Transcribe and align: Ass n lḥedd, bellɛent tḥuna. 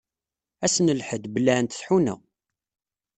Ass 0.65 0.75
n 0.79 0.93
lḥedd, 0.99 1.23
bellɛent 1.33 1.75
tḥuna. 1.79 2.15